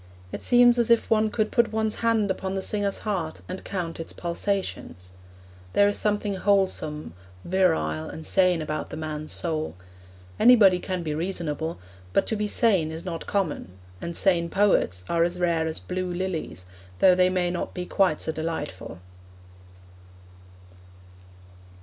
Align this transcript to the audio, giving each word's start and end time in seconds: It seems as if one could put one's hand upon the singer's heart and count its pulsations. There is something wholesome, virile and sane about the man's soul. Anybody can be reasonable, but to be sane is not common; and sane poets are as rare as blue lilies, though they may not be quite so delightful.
It 0.31 0.43
seems 0.43 0.79
as 0.79 0.89
if 0.89 1.11
one 1.11 1.29
could 1.29 1.51
put 1.51 1.71
one's 1.71 1.97
hand 2.01 2.31
upon 2.31 2.55
the 2.55 2.63
singer's 2.63 2.97
heart 3.05 3.41
and 3.47 3.63
count 3.63 3.99
its 3.99 4.13
pulsations. 4.13 5.11
There 5.73 5.87
is 5.87 5.95
something 5.95 6.37
wholesome, 6.37 7.13
virile 7.45 8.09
and 8.09 8.25
sane 8.25 8.63
about 8.63 8.89
the 8.89 8.97
man's 8.97 9.31
soul. 9.31 9.75
Anybody 10.39 10.79
can 10.79 11.03
be 11.03 11.13
reasonable, 11.13 11.77
but 12.13 12.25
to 12.25 12.35
be 12.35 12.47
sane 12.47 12.91
is 12.91 13.05
not 13.05 13.27
common; 13.27 13.73
and 14.01 14.17
sane 14.17 14.49
poets 14.49 15.05
are 15.07 15.21
as 15.23 15.39
rare 15.39 15.67
as 15.67 15.79
blue 15.79 16.11
lilies, 16.11 16.65
though 16.97 17.13
they 17.13 17.29
may 17.29 17.51
not 17.51 17.75
be 17.75 17.85
quite 17.85 18.21
so 18.21 18.31
delightful. 18.31 19.01